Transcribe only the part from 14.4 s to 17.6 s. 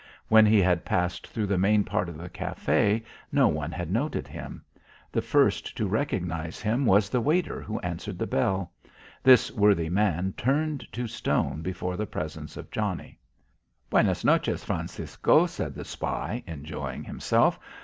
Francisco," said the spy, enjoying himself.